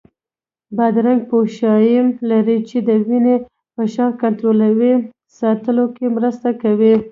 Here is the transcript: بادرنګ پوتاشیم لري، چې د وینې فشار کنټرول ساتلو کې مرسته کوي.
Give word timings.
بادرنګ 0.75 1.21
پوتاشیم 1.29 2.07
لري، 2.29 2.57
چې 2.69 2.77
د 2.87 2.89
وینې 3.07 3.35
فشار 3.75 4.11
کنټرول 4.21 4.61
ساتلو 5.39 5.85
کې 5.95 6.05
مرسته 6.15 6.49
کوي. 6.61 6.93